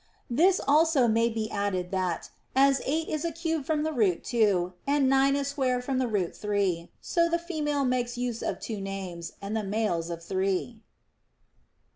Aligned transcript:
This 0.31 0.59
also 0.67 1.07
may 1.07 1.29
be 1.29 1.51
added 1.51 1.91
that, 1.91 2.31
as 2.55 2.81
eight 2.87 3.07
is 3.07 3.23
a 3.23 3.31
cube 3.31 3.65
from 3.65 3.83
the 3.83 3.93
root 3.93 4.23
two, 4.23 4.73
and 4.87 5.07
nine 5.07 5.35
a 5.35 5.45
square 5.45 5.79
from 5.79 5.99
the 5.99 6.07
root 6.07 6.35
three, 6.35 6.89
so 6.99 7.29
the 7.29 7.37
female 7.37 7.85
makes 7.85 8.17
use 8.17 8.41
of 8.41 8.59
two 8.59 8.81
names, 8.81 9.33
and 9.43 9.55
the 9.55 9.61
males 9.61 10.09
of 10.09 10.23
three. 10.23 10.81